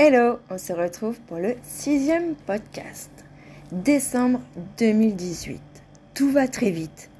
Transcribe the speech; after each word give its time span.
Hello, 0.00 0.38
on 0.48 0.58
se 0.58 0.72
retrouve 0.72 1.18
pour 1.22 1.38
le 1.38 1.56
sixième 1.64 2.36
podcast. 2.46 3.10
Décembre 3.72 4.40
2018. 4.78 5.60
Tout 6.14 6.30
va 6.30 6.46
très 6.46 6.70
vite. 6.70 7.10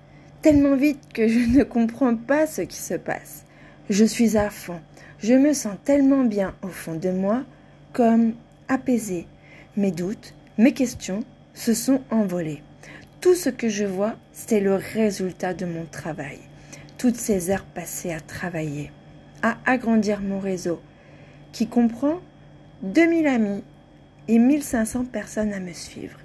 Tellement 0.42 0.76
vite 0.76 1.00
que 1.12 1.26
je 1.26 1.40
ne 1.40 1.64
comprends 1.64 2.14
pas 2.14 2.46
ce 2.46 2.62
qui 2.62 2.76
se 2.76 2.94
passe. 2.94 3.44
Je 3.90 4.04
suis 4.04 4.36
à 4.36 4.48
fond. 4.48 4.78
Je 5.18 5.34
me 5.34 5.54
sens 5.54 5.74
tellement 5.84 6.22
bien 6.22 6.54
au 6.62 6.68
fond 6.68 6.94
de 6.94 7.10
moi, 7.10 7.42
comme 7.92 8.34
apaisée. 8.68 9.26
Mes 9.76 9.90
doutes, 9.90 10.32
mes 10.56 10.72
questions 10.72 11.24
se 11.54 11.74
sont 11.74 12.02
envolés. 12.12 12.62
Tout 13.20 13.34
ce 13.34 13.50
que 13.50 13.68
je 13.68 13.86
vois, 13.86 14.14
c'est 14.30 14.60
le 14.60 14.76
résultat 14.76 15.52
de 15.52 15.66
mon 15.66 15.84
travail. 15.84 16.38
Toutes 16.96 17.16
ces 17.16 17.50
heures 17.50 17.66
passées 17.74 18.12
à 18.12 18.20
travailler, 18.20 18.92
à 19.42 19.58
agrandir 19.66 20.20
mon 20.20 20.38
réseau, 20.38 20.80
qui 21.50 21.66
comprend 21.66 22.20
2000 22.82 23.26
amis 23.26 23.64
et 24.28 24.38
1500 24.38 25.06
personnes 25.06 25.52
à 25.52 25.60
me 25.60 25.72
suivre. 25.72 26.18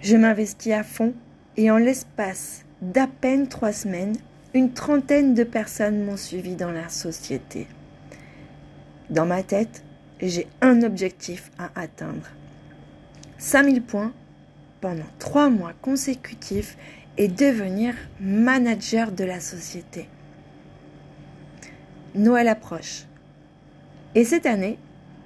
Je 0.00 0.16
m'investis 0.16 0.72
à 0.72 0.82
fond 0.82 1.12
et 1.56 1.70
en 1.70 1.76
l'espace 1.76 2.64
d'à 2.80 3.06
peine 3.06 3.48
trois 3.48 3.72
semaines, 3.72 4.16
une 4.54 4.72
trentaine 4.72 5.34
de 5.34 5.44
personnes 5.44 6.04
m'ont 6.04 6.16
suivi 6.16 6.56
dans 6.56 6.70
la 6.70 6.88
société. 6.88 7.66
Dans 9.10 9.26
ma 9.26 9.42
tête, 9.42 9.84
j'ai 10.20 10.46
un 10.60 10.82
objectif 10.82 11.50
à 11.58 11.70
atteindre. 11.78 12.28
5000 13.38 13.82
points 13.82 14.12
pendant 14.80 15.06
trois 15.18 15.50
mois 15.50 15.72
consécutifs 15.82 16.76
et 17.18 17.28
devenir 17.28 17.94
manager 18.20 19.12
de 19.12 19.24
la 19.24 19.40
société. 19.40 20.08
Noël 22.14 22.48
approche. 22.48 23.04
Et 24.14 24.24
cette 24.24 24.44
année, 24.44 24.78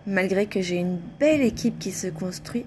malgré 0.07 0.47
que 0.47 0.61
j'ai 0.61 0.77
une 0.77 1.01
belle 1.19 1.43
équipe 1.43 1.79
qui 1.79 1.91
se 1.91 2.07
construit, 2.07 2.65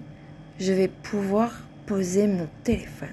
je 0.58 0.72
vais 0.72 0.88
pouvoir 0.88 1.62
poser 1.86 2.26
mon 2.26 2.46
téléphone 2.62 3.08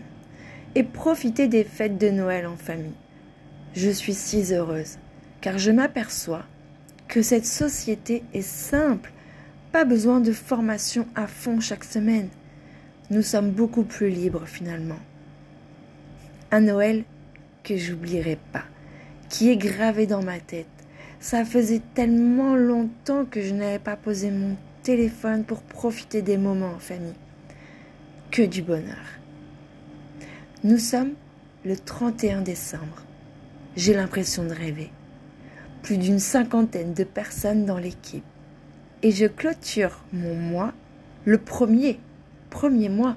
et 0.76 0.84
profiter 0.84 1.48
des 1.48 1.64
fêtes 1.64 1.98
de 1.98 2.10
Noël 2.10 2.46
en 2.46 2.58
famille. 2.58 2.98
Je 3.74 3.90
suis 3.90 4.14
si 4.14 4.54
heureuse, 4.54 4.98
car 5.40 5.58
je 5.58 5.72
m'aperçois 5.72 6.44
que 7.08 7.22
cette 7.22 7.46
société 7.46 8.24
est 8.34 8.42
simple, 8.42 9.14
pas 9.72 9.86
besoin 9.86 10.20
de 10.20 10.34
formation 10.34 11.08
à 11.16 11.28
fond 11.28 11.62
chaque 11.62 11.86
semaine. 11.86 12.28
Nous 13.10 13.22
sommes 13.22 13.52
beaucoup 13.52 13.84
plus 13.84 14.10
libres 14.10 14.46
finalement. 14.46 15.00
Un 16.52 16.62
Noël 16.62 17.06
que 17.64 17.78
j'oublierai 17.78 18.38
pas, 18.52 18.66
qui 19.30 19.50
est 19.50 19.58
gravé 19.58 20.08
dans 20.08 20.24
ma 20.24 20.40
tête 20.40 20.68
ça 21.20 21.46
faisait 21.46 21.82
tellement 21.94 22.56
longtemps 22.56 23.26
que 23.26 23.42
je 23.42 23.54
n'avais 23.54 23.80
pas 23.80 23.96
posé 23.96 24.32
mon 24.32 24.56
téléphone 24.84 25.44
pour 25.44 25.62
profiter 25.62 26.22
des 26.22 26.38
moments 26.38 26.74
en 26.76 26.80
famille. 26.80 27.16
Que 28.32 28.44
du 28.44 28.62
bonheur. 28.62 29.06
Nous 30.64 30.78
sommes 30.78 31.14
le 31.66 31.76
31 31.76 32.42
décembre. 32.42 33.04
J'ai 33.76 33.94
l'impression 33.94 34.44
de 34.44 34.54
rêver. 34.54 34.92
Plus 35.82 35.98
d'une 35.98 36.20
cinquantaine 36.20 36.94
de 36.94 37.04
personnes 37.04 37.66
dans 37.66 37.78
l'équipe. 37.78 38.24
Et 39.04 39.12
je 39.12 39.26
clôture 39.26 40.04
mon 40.12 40.36
mois, 40.36 40.74
le 41.26 41.38
premier, 41.38 42.00
premier 42.50 42.90
mois, 42.90 43.16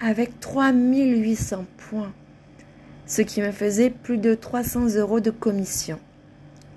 avec 0.00 0.40
3800 0.40 1.64
points. 1.76 2.12
Ce 3.06 3.22
qui 3.22 3.40
me 3.40 3.52
faisait 3.52 3.90
plus 3.90 4.18
de 4.18 4.34
300 4.34 4.96
euros 4.96 5.20
de 5.20 5.30
commission. 5.30 5.98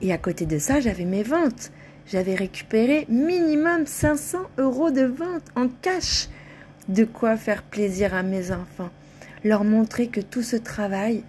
Et 0.01 0.13
à 0.13 0.17
côté 0.17 0.45
de 0.45 0.59
ça, 0.59 0.79
j'avais 0.79 1.05
mes 1.05 1.23
ventes. 1.23 1.71
J'avais 2.05 2.35
récupéré 2.35 3.05
minimum 3.09 3.85
500 3.85 4.39
euros 4.57 4.91
de 4.91 5.03
vente 5.03 5.43
en 5.55 5.67
cash. 5.67 6.29
De 6.87 7.03
quoi 7.03 7.35
faire 7.35 7.63
plaisir 7.63 8.13
à 8.13 8.23
mes 8.23 8.51
enfants. 8.51 8.89
Leur 9.43 9.63
montrer 9.63 10.07
que 10.07 10.21
tout 10.21 10.43
ce 10.43 10.55
travail, 10.55 11.23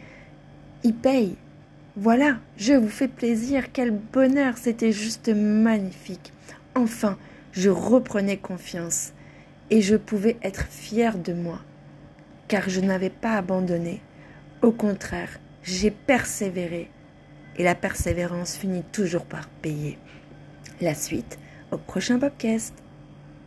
il 0.85 0.95
paye. 0.95 1.37
Voilà, 1.97 2.37
je 2.57 2.75
vous 2.75 2.89
fais 2.89 3.09
plaisir. 3.09 3.73
Quel 3.73 3.91
bonheur. 3.91 4.57
C'était 4.57 4.93
juste 4.93 5.31
magnifique. 5.31 6.33
Enfin, 6.75 7.19
je 7.53 7.71
reprenais 7.71 8.37
confiance. 8.37 9.13
Et 9.71 9.83
je 9.83 9.97
pouvais 9.97 10.37
être 10.43 10.67
fière 10.69 11.19
de 11.19 11.33
moi. 11.33 11.61
Car 12.47 12.69
je 12.69 12.81
n'avais 12.81 13.11
pas 13.11 13.33
abandonné. 13.33 14.01
Au 14.63 14.71
contraire, 14.71 15.41
j'ai 15.63 15.91
persévéré 15.91 16.89
et 17.57 17.65
la 17.65 17.75
persévérance 17.75 18.57
finit 18.57 18.85
toujours 18.93 19.25
par 19.25 19.49
payer. 19.49 19.99
La 20.81 20.95
suite 20.95 21.39
au 21.71 21.79
prochain 21.79 22.19
podcast. 22.19 22.75